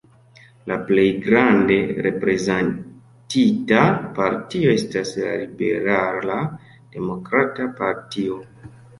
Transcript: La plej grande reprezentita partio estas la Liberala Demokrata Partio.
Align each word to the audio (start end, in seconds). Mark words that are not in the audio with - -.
La 0.69 0.75
plej 0.85 1.09
grande 1.23 1.75
reprezentita 2.05 3.83
partio 4.19 4.71
estas 4.77 5.11
la 5.25 5.35
Liberala 5.41 6.39
Demokrata 6.97 7.69
Partio. 7.83 8.39